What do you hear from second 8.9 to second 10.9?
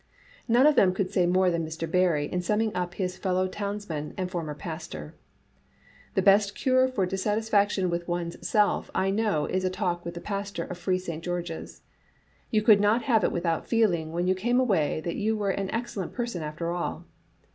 I know is a talk with the pastor of